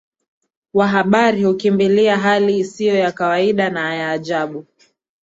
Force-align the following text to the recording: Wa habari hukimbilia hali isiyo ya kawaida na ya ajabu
Wa 0.73 0.87
habari 0.87 1.43
hukimbilia 1.43 2.17
hali 2.17 2.59
isiyo 2.59 2.95
ya 2.95 3.11
kawaida 3.11 3.69
na 3.69 3.93
ya 3.95 4.11
ajabu 4.11 4.65